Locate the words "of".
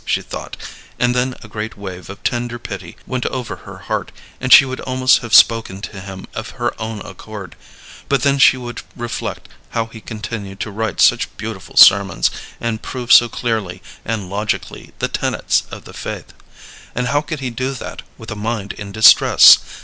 2.09-2.23, 6.33-6.49, 15.69-15.85